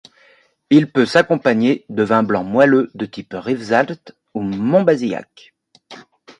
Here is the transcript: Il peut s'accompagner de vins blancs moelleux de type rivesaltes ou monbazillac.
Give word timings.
Il 0.71 0.91
peut 0.91 1.05
s'accompagner 1.05 1.85
de 1.89 2.01
vins 2.01 2.23
blancs 2.23 2.47
moelleux 2.47 2.89
de 2.95 3.05
type 3.05 3.35
rivesaltes 3.37 4.17
ou 4.33 4.41
monbazillac. 4.41 5.53